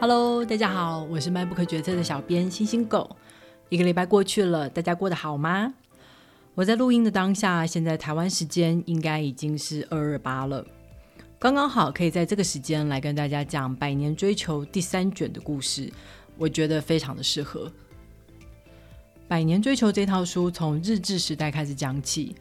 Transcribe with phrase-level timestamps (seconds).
[0.00, 3.16] Hello，大家好，我是卖不可决策的小编星星狗。
[3.68, 5.74] 一个礼拜过去了，大家过得好吗？
[6.54, 10.64] 我在录音的当下，现在台湾时间应该已经是二二八了，
[11.36, 15.92] 刚刚好可以在这个时间来跟大家讲《百年追求》第三卷的故事，
[16.36, 17.66] 我觉得非常的适合。
[19.26, 22.36] 《百年追求》这套书从日治时代开始讲起，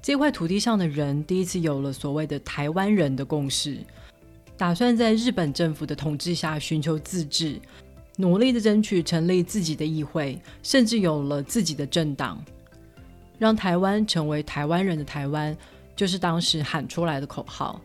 [0.00, 3.76] 这块土地上的人第一次有了所谓的台湾人的共识。
[4.56, 7.60] 打算在日本政府的统治下寻求自治，
[8.16, 12.42] 努力的争取成立自己的议会，甚至有了自己的政党，
[13.38, 15.56] 让台湾成为台湾人的台湾，
[15.96, 17.80] 就是当时喊出来的口号。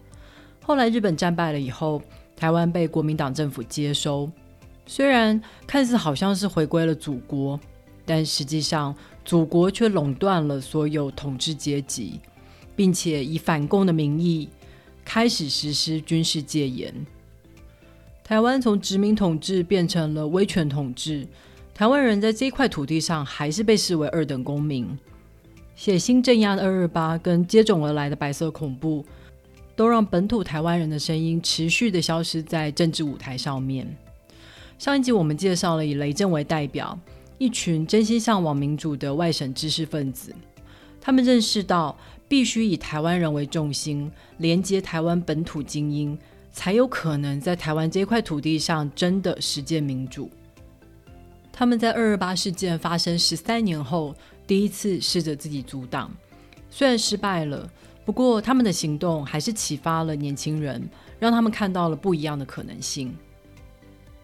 [0.61, 1.99] 后来日本战败了以后，
[2.35, 4.29] 台湾被国民党政府接收，
[4.85, 7.59] 虽然看似好像是回归了祖国，
[8.05, 8.95] 但实际上
[9.25, 12.19] 祖国却垄断了所有统治阶级，
[12.75, 14.47] 并且以反共的名义。
[15.03, 16.93] 开始实施军事戒严，
[18.23, 21.27] 台湾从殖民统治变成了威权统治。
[21.73, 24.87] 台湾人在这块土地上还是被视为二等公民。
[25.75, 29.03] 血腥镇压的二二八跟接踵而来的白色恐怖，
[29.75, 33.87] 都让本土台湾人的声音持续的消失在政治舞台上面。
[34.77, 36.99] 上一集我们介绍了以雷震为代表，
[37.37, 40.35] 一群真心向往民主的外省知识分子，
[41.01, 41.97] 他们认识到。
[42.29, 46.17] 必须以台湾人为重心，连接台湾本土精英，
[46.51, 50.29] 才有可能在台湾这块土地上真的实践民主。
[51.51, 56.09] 他们在二二八事件发生十三年后，第一次试着自己阻挡，
[56.69, 57.67] 虽然失败了，
[58.05, 60.87] 不过他们的行动还是启发了年轻人，
[61.19, 63.13] 让他们看到了不一样的可能性。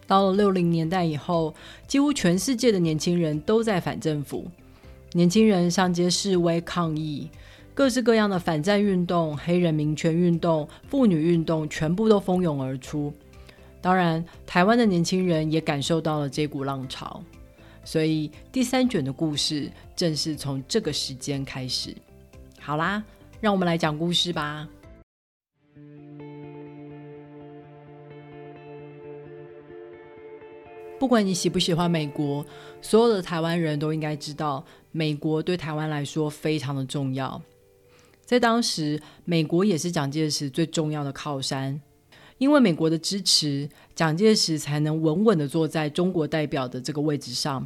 [0.06, 1.52] 到了六零年代以后，
[1.88, 4.48] 几乎全世界的年轻人都在反政府，
[5.12, 7.28] 年轻人上街示威抗议。
[7.76, 13.12] 各式各样的反战运动、黑人民权运动、妇女运动，全部都蜂拥而出。
[13.82, 17.22] 当然，台湾的年轻人也感受到了这股浪潮，
[17.84, 21.94] 所以第三卷的故事正是从这个时间开始。
[22.58, 23.04] 好啦，
[23.42, 24.66] 让我们来讲故事吧。
[30.98, 32.42] 不管你喜不喜欢美国，
[32.80, 37.38] 所有的台湾人都应该知道，美国对台湾来说非常的重要。
[38.26, 41.80] 在当时，美国也是蒋介石最重要的靠山，
[42.38, 47.64] 因为美国的支持，蒋介石才能稳稳的坐在中国代表的这个位置上，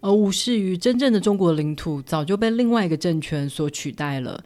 [0.00, 4.44] 而无视于真正的中国领土早就被另外一个政权所取代了。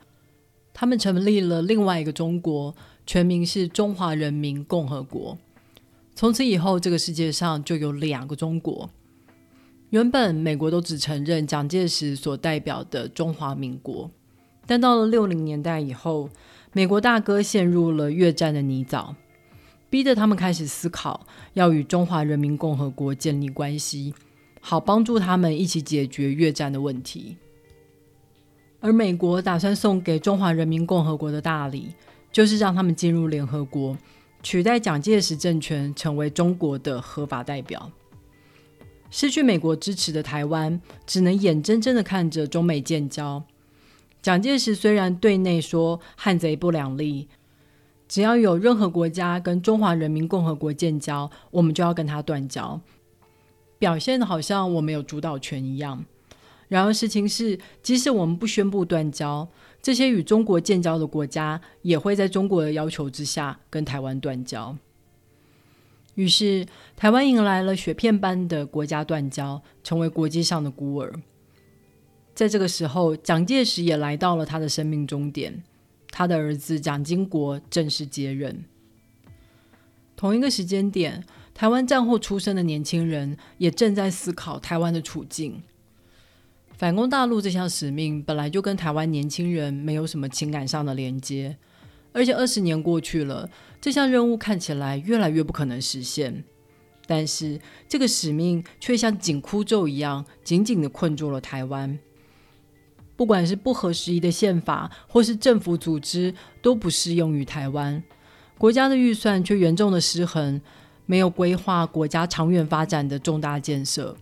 [0.73, 2.73] 他们成立了另外一个中国，
[3.05, 5.37] 全名是中华人民共和国。
[6.15, 8.89] 从此以后，这个世界上就有两个中国。
[9.91, 14.09] 原本美国都只承认蒋介石所代表的中华民国。
[14.71, 16.31] 但到了六零年代以后，
[16.73, 19.17] 美国大哥陷入了越战的泥沼，
[19.91, 24.15] 逼得他们开始思考要与中华人民共和国建立关系，
[24.61, 27.37] 好帮助他们一起解决越战的问题。
[28.79, 31.89] 而美国打算送给中华人民共和国的大礼，
[32.31, 33.99] 就是让他们进入联合国，
[34.41, 37.91] 取代蒋介石政权成为中国的合法代表。
[39.11, 43.43] 失去美国支持的台湾，只能眼睁睁的看着中美建交。
[44.23, 47.29] 蒋介石虽然对内说汉贼不两立，
[48.07, 52.81] 只要有任何国家跟中华人民共和国建交，我们就要跟他断交，
[53.79, 56.05] 表现的好像我们有主导权一样。
[56.69, 59.49] 然而，事情是，即使我们不宣布断交，
[59.83, 64.77] 这些与中国建交的国家也会在中国的要求之下跟台湾断交。
[66.15, 71.13] 于是，台湾迎来了雪片般的国家断交，成为国际上的孤儿。
[72.41, 75.63] 在这个时候，蒋介石也来到了他的生命终点，
[76.11, 78.65] 他的儿子蒋经国正式接任。
[80.17, 85.61] 同一个时间点，台湾战后出生的年轻人也正在思考台湾的处境。
[86.79, 91.59] 反攻大陆这项使命本来就跟台湾年轻人没有什么情感上的连接，
[92.15, 93.51] 而且二十年过去了，
[93.83, 96.43] 这项任务看起来越来越不可能实现。
[97.07, 101.99] 但是这个使命却像紧箍咒一样，紧紧的困住了台湾。
[103.21, 108.03] 不管是不合时宜的宪法，或是政府组织，都不适用于台湾。
[108.57, 110.59] 国家的预算却严重的失衡，
[111.05, 114.17] 没有规划国家长远发展的重大建设。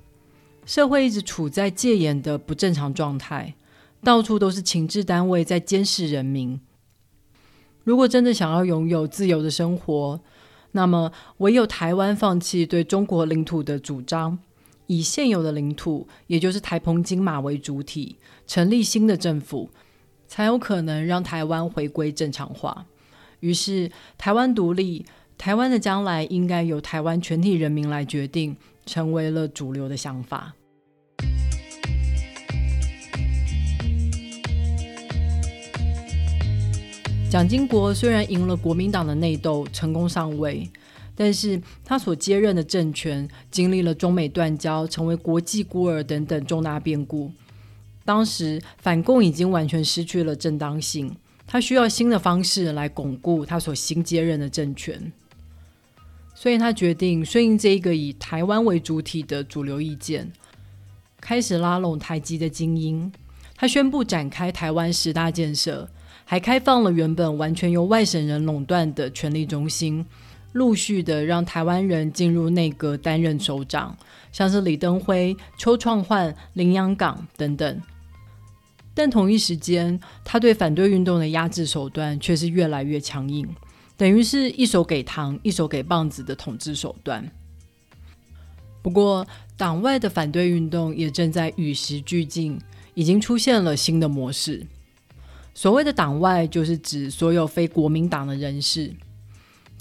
[0.67, 3.55] 社会一直处在戒严的不正常状态，
[4.03, 6.61] 到处都是情治单位在监视人民。
[7.85, 10.21] 如果真的想要拥有自由的生活，
[10.73, 14.41] 那么唯有台湾放弃对中国领土的主张。
[14.89, 19.69] 以现有的领土，也就是台澎金马为主体，成立新的政府，
[20.27, 22.87] 才有可能让台湾回归正常化。
[23.41, 25.05] 于是，台湾独立
[25.37, 28.57] 台湾的将来应该由台湾全体人民来决定，
[28.87, 30.55] 成为了主流的想法。
[37.31, 40.67] 蒋经国虽然赢了国民党的内斗，成功上位，
[41.21, 47.33] 但是他所接任的政权经历了中美断交、成为国际孤儿等等重大变故。
[48.05, 55.13] 当时反共已经完全失去了正当性，他需要新的方式来巩固他所新接任的政权，
[56.37, 60.31] 所以他决定顺应这一个以台湾为主体的主流意见，
[61.21, 63.11] 开始拉拢台籍的精英。
[63.57, 65.89] 他宣布展开台湾十大建设。
[66.31, 70.05] 还开放了原本完全由外省人垄断的权力中心，
[70.53, 73.97] 陆续的让台湾人进入内阁担任首长，
[74.33, 77.83] 像是李登辉、邱创焕、林洋港等等。
[78.95, 83.49] 但同一时间，他对反对运动的压制手段却是越来越强硬，
[83.97, 87.31] 等于是一手给糖，一手给棒子的统治手段。
[88.83, 92.59] 不过，党外的反对运动也正在与时俱进，
[92.95, 94.67] 已经出现了新的模式。
[95.55, 98.95] 所谓的党外，就是指所有非国民党的人士。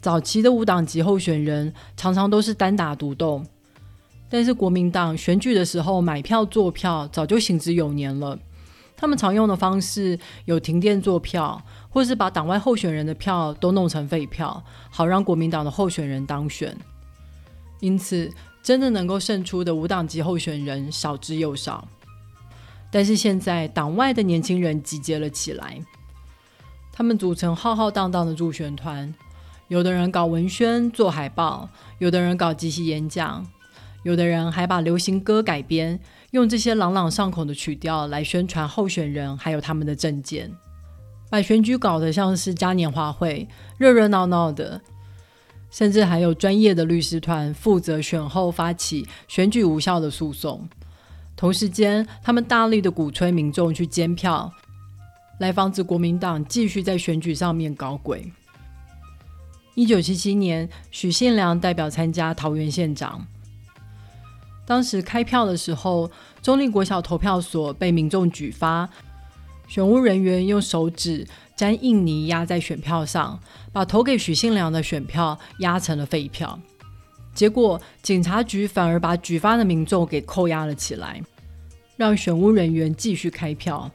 [0.08, 3.44] 早期的无党籍候选人常常都是单打独斗，
[4.30, 8.40] 但是国民党选举的时候买票做票早就行之有年了。
[8.96, 16.74] 他们常用的方式有停电做票，或是把党外候选人的票都弄成废票，好让国民党的候选人当选。
[17.82, 18.32] 因此，
[18.64, 21.86] 真的能够胜出的无党籍候选人少之又少。
[22.90, 25.78] 但是现在，党外的年轻人集结了起来，
[26.94, 29.14] 他们组成浩浩荡荡的助选团，
[29.70, 31.70] 有的人搞文宣做海报，
[32.00, 33.46] 有的人搞即席演讲，
[34.04, 36.00] 有的人还把流行歌改编，
[36.32, 40.50] 用这些朗朗上口的曲调来宣传候选人还有他们的政见，
[41.30, 43.46] 把选举搞得像是嘉年华会，
[43.78, 44.80] 热热闹闹的，
[45.70, 50.70] 甚至还有专业的律师团负责选后发起选举无效的诉讼。
[51.36, 54.50] 同时间，他们大力的鼓吹民众去监票，
[55.42, 58.32] 来防止国民党继续在选举上面搞鬼。
[59.78, 63.24] 一九七七年，许信良代表参加桃园县长。
[64.66, 66.10] 当时开票的时候，
[66.42, 68.90] 中立国小投票所被民众举发，
[69.68, 73.40] 选务人员用手指沾印泥压在选票上，
[73.72, 76.60] 把投给许信良的选票压成了废票。
[77.36, 81.22] 结果，警察局反而把举发的民众给扣押了起来，
[81.96, 83.92] 让选务人员继续开票。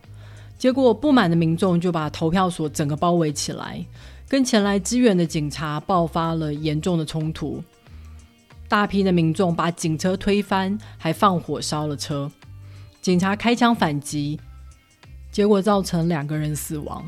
[0.56, 3.84] 结果，不满的民众就把投票所整个包围起来，
[4.32, 7.62] 跟前来支援的警察爆发了严重的冲突。
[8.66, 12.32] 大批的民众把警车推翻，还放火烧了车。
[13.02, 14.40] 警察开枪反击，
[15.30, 17.04] 结果造成两个人死亡。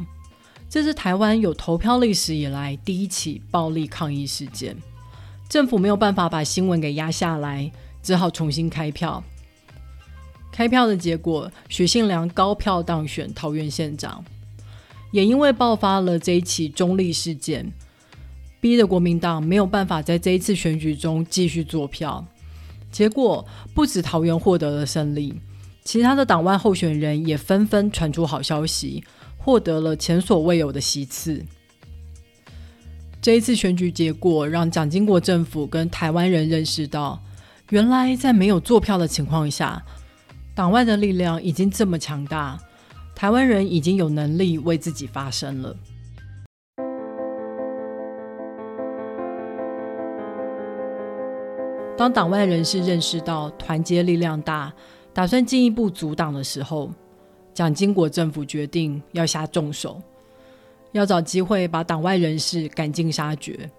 [0.68, 4.76] 这是台湾有投票历史以来第一起暴力抗议事件。
[5.48, 7.72] 政府没有办法把新闻给压下来，
[8.02, 9.24] 只好重新开票。
[10.52, 14.22] 开票的结果，许信良高票当选桃园县长。
[15.14, 17.72] 也因为爆发了这一起中立事件，
[18.60, 22.26] 逼得国民党没有办法在这一次选举中继续做票。
[22.90, 25.32] 结果不止桃园获得了胜利，
[25.84, 29.04] 其他的党外候选人也纷纷传出好消息，
[29.38, 31.44] 获得了前所未有的席次。
[33.22, 37.22] 这一次选举结果让蒋经国政府跟台湾人认识到，
[37.70, 39.80] 原来在没有坐票的情况下，
[40.56, 42.58] 党外的力量已经这么强大，
[43.14, 45.76] 台湾人已经有能力为自己发声了。
[51.96, 54.72] 当党外人士认识到团结力量大，
[55.12, 56.90] 打算进一步阻挡的时候，
[57.54, 60.02] 蒋经国政府决定要下重手。
[60.90, 63.70] 要找机会把党外人士赶尽杀绝，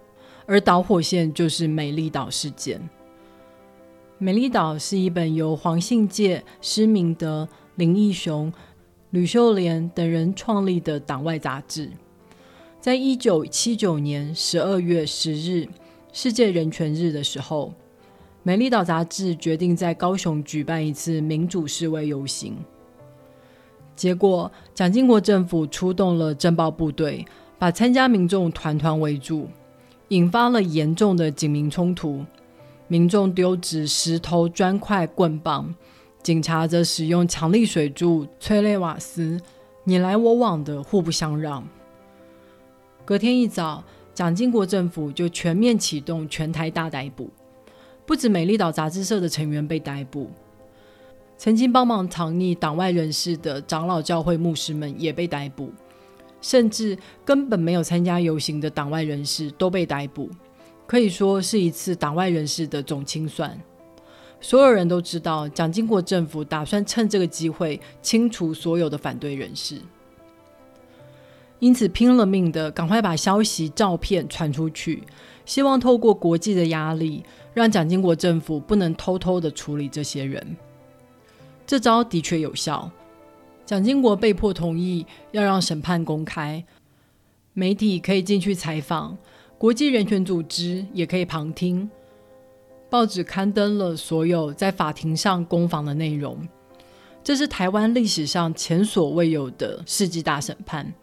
[0.46, 2.90] 而导火线就是美丽岛事件。
[4.18, 8.52] 美丽岛是一本由黄信介、施明德、林义雄、
[9.16, 11.90] 吕秀莲等人创立的党外杂志。
[12.82, 15.70] 在一九七九年十二月十日，
[16.12, 17.74] 世界人权日的时候，
[18.44, 22.58] 美丽岛杂志决定在高雄举办一次民主示威游行。
[23.96, 27.26] 结果，蒋经国政府出动了侦报部队，
[27.58, 29.48] 把参加民众团团围住，
[30.10, 32.26] 引发了严重的警民冲突。
[32.90, 35.74] 民众丢掷石头、砖块、棍棒，
[36.26, 39.40] 警察则使用强力水柱、催泪瓦斯，
[39.84, 41.64] 你来我往的互不相让。
[43.06, 47.30] 隔天一早，蒋经国政府就全面启动全台大逮捕，
[48.08, 50.32] 不止美丽岛杂志社的成员被逮捕。
[51.38, 55.70] 曾经帮忙藏匿党外人士的长老教会牧师们也被逮捕，
[56.42, 60.32] 甚至根本没有参加游行的党外人士都被逮捕，
[60.88, 63.56] 可以说是一次党外人士的总清算。
[64.46, 69.82] 所有人都知道，蒋经国政府打算趁这个机会清除所有的反对人士，
[71.58, 75.02] 因此拼了命的赶快把消息、照片传出去，
[75.48, 77.24] 希望透过国际的压力，
[77.56, 80.56] 让蒋经国政府不能偷偷的处理这些人。
[81.66, 82.92] 这招的确有效，
[83.66, 86.64] 蒋经国被迫同意要让审判公开，
[87.54, 89.18] 媒体可以进去采访，
[89.58, 91.90] 国际人权组织也可以旁听。
[92.90, 96.38] 报纸刊登了所有在法庭上攻防的内容，
[97.24, 100.94] 这是台湾历史上前所未有的世纪大审判，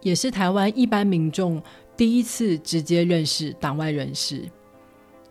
[0.00, 1.62] 也是台湾一般民众
[1.96, 4.42] 第一次直接认识党外人士。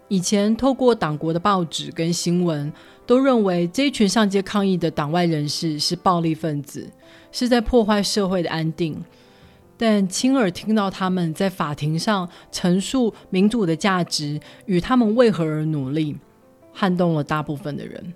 [0.09, 2.71] 以前透过党国的报纸跟新闻，
[3.05, 6.89] 都认为这一群上街抗议的党外人士是暴力分子，
[7.31, 9.03] 是在破坏社会的安定。
[9.77, 16.17] 但亲耳听到他们在法庭上陈述民主的价值与他们为何而努力，
[16.73, 18.13] 撼动了大部分的人。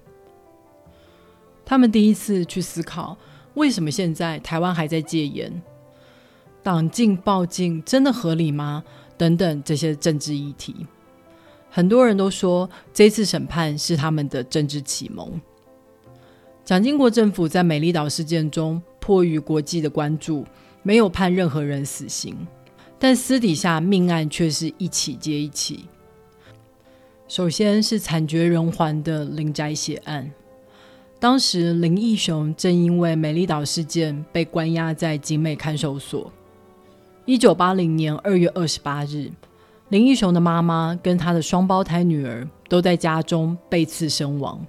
[1.63, 3.15] 他们第一次去思考，
[3.53, 5.61] 为什么现在台湾还在戒严？
[6.63, 8.83] 党禁报禁真的合理吗？
[9.17, 10.87] 等等这些政治议题，
[11.69, 15.39] 很多人都说这次审判是他们的政治启蒙。
[16.65, 20.43] 蒋经国政府在美丽岛事件中迫于国际的关注。
[20.83, 22.35] 没有判任何人死刑，
[22.97, 25.85] 但私底下命案却是一起接一起。
[27.27, 30.29] 首先是惨绝人寰的林宅血案，
[31.19, 36.31] 当时林义雄正因为美丽岛事件被关押在景美看守所。
[37.25, 39.29] 一九八零年二月二十八日，
[39.89, 44.59] 林义雄的妈妈跟他的双胞胎女儿都在家中被刺身亡，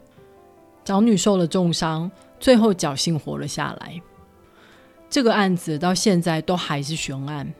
[0.85, 4.01] 长女受了重伤，最后侥幸活了下来。
[5.13, 7.53] 这个案子到现在都还是悬案。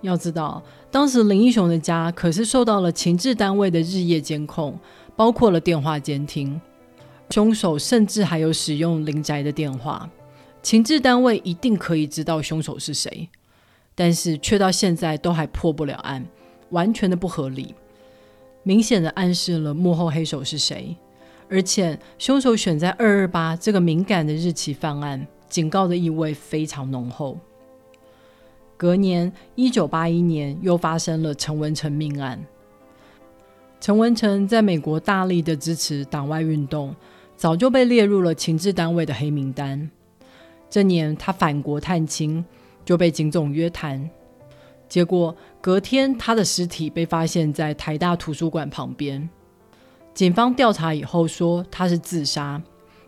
[0.00, 4.76] 要知道，当时林英雄的家可是受到了情治单位的日夜监控，
[5.14, 6.60] 包括了电话监听。
[7.30, 10.10] 凶手甚至还有使用林宅的电话，
[10.64, 13.28] 情治单位一定可以知道凶手是谁，
[13.94, 16.26] 但是却到现在都还破不了案，
[16.70, 17.72] 完全的不合理，
[18.64, 20.96] 明显的暗示了幕后黑手是谁。
[21.48, 25.24] 而且，凶手选在二二八这个敏感的日期犯案。
[25.54, 27.38] 警告的意味非常浓厚。
[28.76, 32.44] 隔年，一九八一年又发生了陈文成命案。
[33.80, 36.92] 陈文成在美国大力的支持党外运动，
[37.36, 39.88] 早就被列入了情治单位的黑名单。
[40.68, 42.44] 这年他返国探亲，
[42.84, 44.10] 就被警总约谈。
[44.88, 49.30] 结果隔天，他的尸体被发现在台大图书馆旁边。
[50.14, 52.60] 警方调查以后说他是自杀。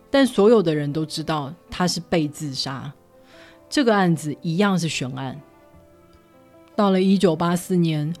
[0.09, 2.91] 但所有的人都知道他是被自杀，
[3.69, 5.39] 这个案子一样是悬案。
[6.75, 8.13] 到了一九八四年，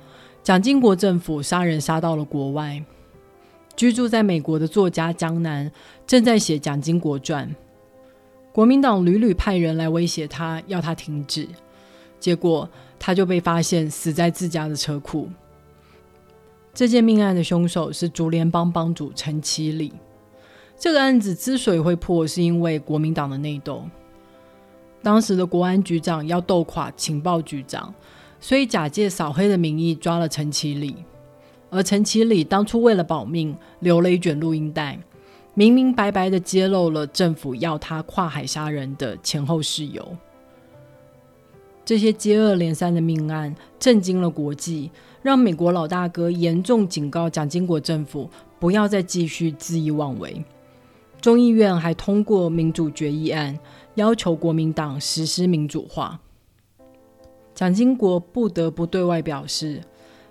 [0.43, 2.83] 蒋经国政府杀人杀到了国外，
[3.75, 5.71] 居住在美国的作家江南
[6.05, 7.47] 正在写《蒋经国传》，
[8.51, 11.47] 国民党屡屡派人来威胁他，要他停止，
[12.19, 12.67] 结果
[12.97, 15.29] 他就被发现死在自家的车库。
[16.73, 19.93] 这件命案的凶手是竹联帮帮主陈其礼。
[20.79, 23.83] 这个案子之所以会破，是因为国民党的内斗。
[25.01, 27.93] 当时的国安局长要斗垮情报局长，
[28.39, 30.95] 所以假借扫黑的名义抓了陈其礼。
[31.69, 34.99] 而陈其礼当初为了保命，留了一卷录音带，
[35.53, 40.15] 明明白白的揭露了政府要他跨海杀人的前后事由。
[41.83, 44.91] 这些接二连三的命案震惊了国际，
[45.21, 48.29] 让美国老大哥严重警告蒋经国政府，
[48.59, 50.43] 不要再继续恣意妄为。
[51.27, 53.59] 众议院还通过民主决议案，
[53.95, 56.17] 要求国民党实施民主化。
[57.53, 59.81] 蒋经国不得不对外表示，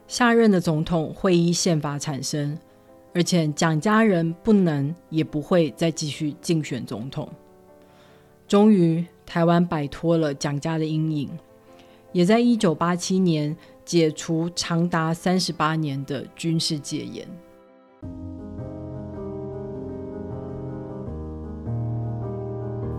[0.08, 2.58] 下任的总统会依宪法产生，
[3.12, 7.28] 而且蒋家人不能也不会再继续竞选总统。
[8.48, 11.30] 终于，台湾摆脱了蒋家的阴影，
[12.10, 17.28] 也在一九八七年解除长达三十八年的军事戒严。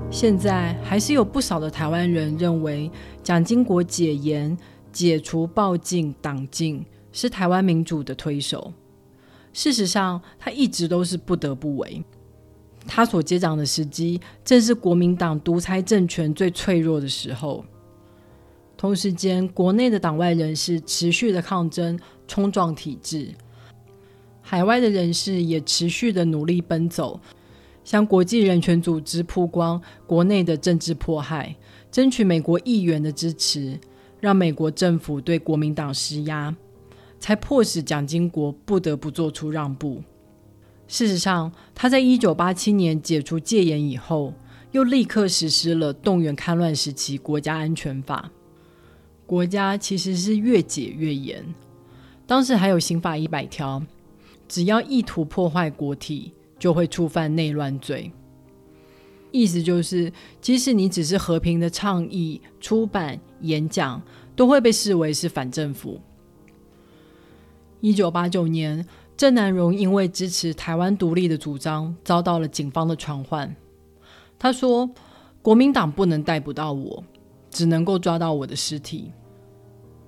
[0.10, 2.90] 现在还是有不少的台湾人认为，
[3.22, 4.58] 蒋经国解严、
[4.92, 8.74] 解除暴禁、党禁是台湾民主的推手。
[9.54, 12.04] 事实上，他一直都是不得不为。
[12.88, 17.64] 他所接掌的时机，正是国民党独裁政权最脆弱的时候。
[18.76, 23.36] 同时间，国内的党外人士持续的抗争，冲撞体制；
[24.42, 27.20] 海外的人士也持续的努力奔走。
[27.88, 31.56] 向国际人权组织曝光国内的政治迫害，
[31.90, 33.80] 争取美国议员的支持，
[34.20, 36.54] 让美国政府对国民党施压，
[37.18, 40.04] 才迫使蒋经国不得不做出让步。
[40.86, 44.34] 事实上，他在一九八七年解除戒严以后，
[44.74, 48.30] 又立刻实施了动员戡乱时期国家安全法。
[49.26, 51.42] 国家其实是越解越严，
[52.26, 53.82] 当时还有刑法一百条，
[54.46, 58.12] 只要意图破坏国体，就会触犯内乱罪。
[59.32, 64.02] 意思就是，即使你只是和平的倡议、出版、演讲，
[64.36, 66.00] 都会被视为是反政府。
[67.82, 68.86] 一九八九年，
[69.16, 73.56] 郑南荣因为支持台湾独立的主张，遭到了警方的传唤。
[74.40, 74.90] 他说
[75.44, 77.04] ：“国民党不能逮捕到我，
[77.52, 79.12] 只能够抓到我的尸体。”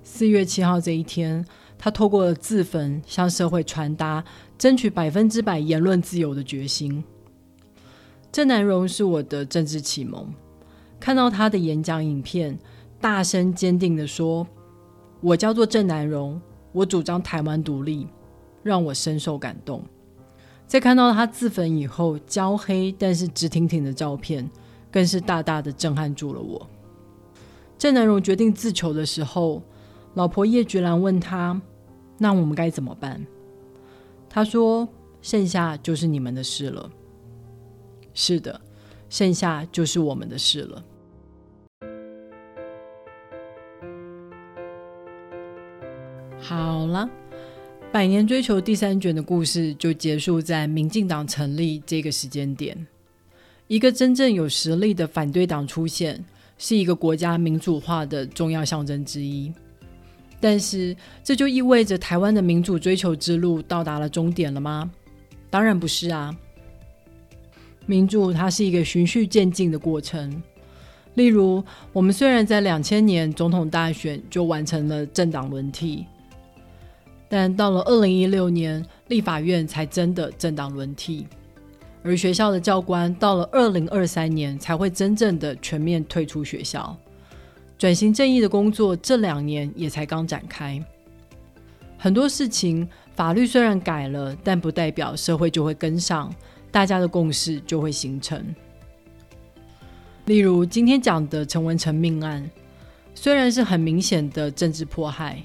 [0.02, 1.46] 四月七号这一天，
[1.78, 4.24] 他透过了自焚，向社会传达
[4.60, 7.02] 争取百分之百言论自由的决心。
[8.30, 10.28] 郑南荣是我的政治启蒙，
[11.00, 12.60] 看到他的演讲影片，
[13.00, 14.46] 大声坚定的说
[15.22, 16.40] ：“我叫做郑南荣。”
[16.72, 18.06] 我主张台湾独立，
[18.62, 19.84] 让我深受感动。
[20.68, 24.48] 在看到他自焚以后焦黑但是直挺挺的照片，
[24.92, 26.70] 更是大大的震撼住了我。
[27.78, 29.64] 郑南荣决定自囚的时候，
[30.14, 31.60] 老婆叶菊兰问他
[32.20, 33.26] ：“那我们该怎么办？”
[34.30, 34.88] 他说
[35.22, 36.90] ：“剩下就是你们的事了。”
[38.14, 38.62] 是的，
[39.10, 40.84] 剩下就是我们的事了。
[46.40, 47.10] 好了，
[47.92, 52.88] 百年追求第三卷的故事就结束在民进党成立这个时间点。
[53.68, 56.24] 一个真正有实力的反对党出现，
[56.58, 59.52] 是一个国家民主化的重要象征之一。
[60.40, 64.90] 但是，这就意味着台湾的民主追求之路到达了终点了吗？
[65.50, 66.36] 当然不是啊。
[67.86, 70.42] 民主它是一个循序渐进的过程。
[71.16, 76.06] 例如，我们虽然在两千年总统大选就完成了政党轮替。
[77.28, 81.28] 但到了二零一六年，立法院才真的政党轮替，
[82.02, 86.98] 而学校的教官到了二零二三年才会真正的全面退出学校。
[87.80, 90.80] 转型正义的工作这两年也才刚展开。
[91.98, 96.32] 很多事情，法律虽然改了，但不代表社会就会跟上，
[96.70, 98.46] 大家的共识就会形成。
[100.26, 102.48] 例如今天讲的陈文成命案，
[103.16, 105.42] 虽然是很明显的政治迫害。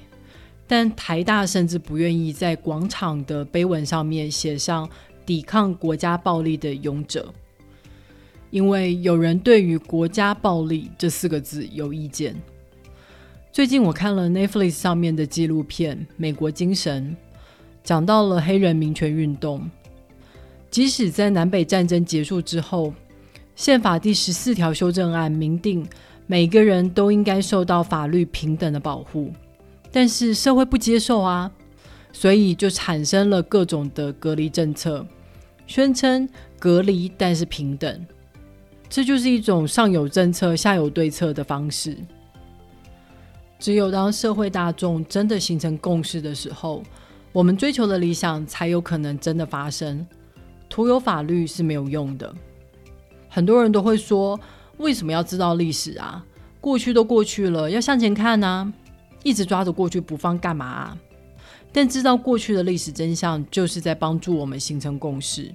[0.67, 4.89] 但台大甚至不愿意在广场的碑文上面写上
[5.23, 7.31] “抵抗国家暴力的勇者”，
[8.55, 12.33] 因为有人对于“国家暴力”这四个字有意见。
[13.51, 17.17] 最近我看了 Netflix 上面的纪录片《美国精神》，
[17.83, 19.69] 讲到了黑人民权运动。
[20.71, 22.93] 即使在南北战争结束之后，
[23.57, 25.85] 宪法第十四条修正案明定，
[26.25, 29.33] 每个人都应该受到法律平等的保护。
[29.91, 31.51] 但是社会不接受啊，
[32.13, 35.05] 所以就产生了各种的隔离政策，
[35.67, 36.25] 宣称
[36.57, 38.05] 隔离但是平等，
[38.89, 41.97] 这就是一种上有政策下有对策的方式。
[43.59, 46.83] 只有当社会大众真的形成共识的时候，
[47.31, 50.05] 我们追求的理想才有可能真的发生。
[50.69, 52.33] 徒有法律是没有用的。
[53.29, 54.39] 很多人都会说，
[54.77, 56.23] 为什么要知道历史啊？
[56.61, 58.73] 过去都过去了，要向前看呢。
[59.23, 60.97] 一直抓着过去不放干嘛？
[61.71, 65.51] 但知道过去的历史真相，就是在帮助我们形成共识。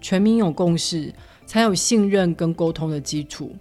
[0.00, 1.12] 全民有共识，
[1.50, 3.56] 才有信任跟沟通的基础。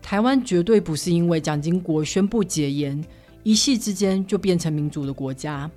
[0.00, 3.04] 台湾绝对不是因为蒋经国宣布解严，
[3.42, 5.68] 一夕之间就变成民主的国家。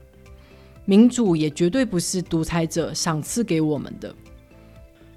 [0.85, 4.13] 民主也绝对不是独裁者赏赐给我们的，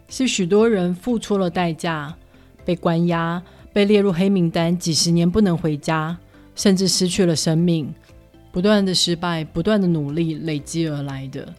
[0.08, 2.16] 是许多人付出了代价，
[2.64, 6.18] 被关押，被列入黑名单，几十年不能回家。
[6.54, 7.94] 甚至失去了生命，
[8.50, 11.54] 不断的失败，不断的努力累积而来的。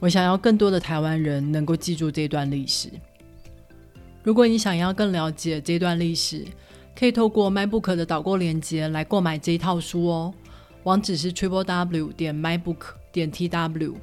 [0.00, 2.88] 我想要更多的台湾人能够记住这段历史。
[4.22, 6.44] 如果你想要更了解这段历史，
[6.98, 10.34] 可以透过 MyBook 的导购链接来购买这一套书哦。
[10.84, 12.78] 网址是 triple w 点 mybook
[13.12, 13.94] 点 tw。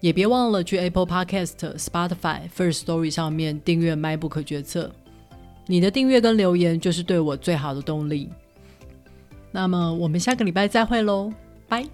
[0.00, 4.92] 也别忘了去 Apple Podcast、Spotify、First Story 上面订阅 MyBook 决策。
[5.66, 8.28] 你的订阅跟留言就是对我最好的动力。
[9.50, 11.32] 那么我们下个礼拜再会喽，
[11.68, 11.84] 拜。